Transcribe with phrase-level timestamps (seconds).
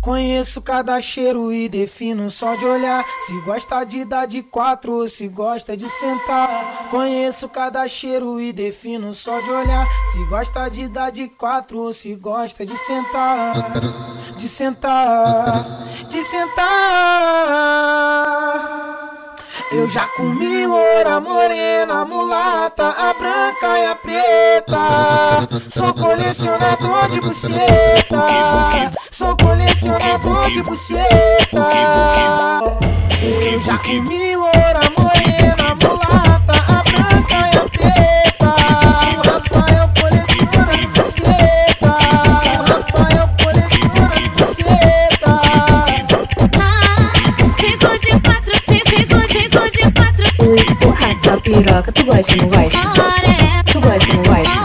[0.00, 3.04] Conheço cada cheiro e defino só de olhar.
[3.26, 6.88] Se gosta de dar de quatro ou se gosta de sentar.
[6.90, 9.86] Conheço cada cheiro e defino só de olhar.
[10.12, 13.72] Se gosta de dar de quatro ou se gosta de sentar.
[14.38, 18.19] De sentar, de sentar.
[19.72, 25.48] Eu já comi loura, morena, mulata, a branca e a preta.
[25.68, 28.26] Sou colecionador de buceta.
[29.12, 31.68] Sou colecionador de buceta.
[33.22, 35.29] Eu já comi loura, morena,
[51.30, 52.78] tua piroca, tu gosta, não gosta?
[53.66, 54.60] Tu gosta, não gosta?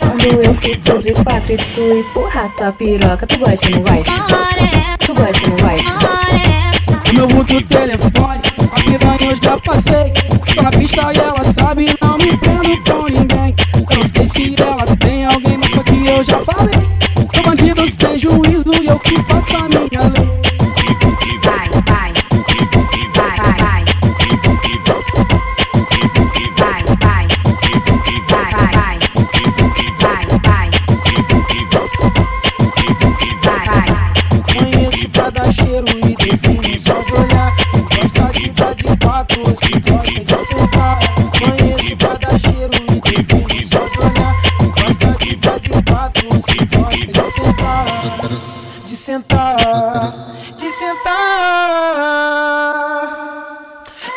[0.00, 4.12] Quando eu fico de quatro e tu empurra tua piroca, tu gosta, não gosta?
[4.98, 6.08] Tu gosta, não gosta?
[7.08, 10.12] O meu vulto telefone, a piranha eu já passei.
[10.54, 13.54] Tô na pista e ela sabe, não me prendo com ninguém.
[13.74, 16.88] Não sei se ela tem alguém, mas que eu já falei.
[17.34, 19.77] Sou bandido sem juízo e eu que faço a minha
[35.28, 37.52] Cada cheiro e defino só de olhar.
[37.70, 40.98] Se gosta de dar de quatro se gosta de sentar.
[41.38, 42.72] Conheço cada cheiro
[43.52, 44.34] e só de olhar.
[44.56, 45.68] Se gosta de dar de
[46.48, 47.84] se gosta de sentar.
[48.86, 51.18] De sentar, de sentar.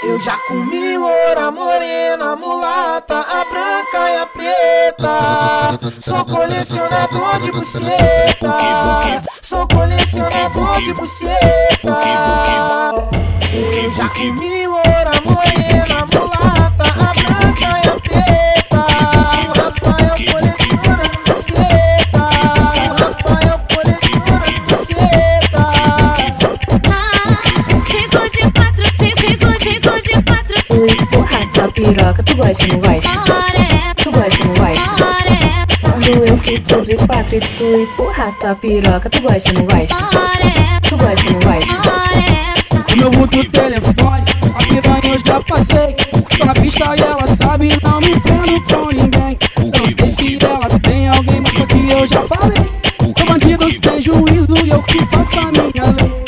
[0.04, 5.80] Eu já comi loura, morena, mulata, a branca e a preta.
[6.00, 9.22] Sou colecionador de buceta.
[9.42, 12.02] Sou colecionador de buceta.
[13.54, 15.61] Eu já comi loura, morena,
[31.61, 33.10] tua piroca, tu gosta, não gosta?
[33.95, 35.82] Tu gosta, não gosta?
[35.82, 39.95] Quando eu fico de quatro e tu empurra tua piroca, tu gosta, não gosta?
[40.82, 42.94] Tu gosta, não gosta?
[42.94, 45.95] O meu vulto telefone, a piranha eu já passei.
[46.38, 49.38] Tô na pista e ela sabe, não me prendo com ninguém.
[49.58, 52.71] Eu sei se ela tem alguém, mas que eu já falei.
[53.17, 56.20] Sou bandido sem juízo e eu que faço a minha lei.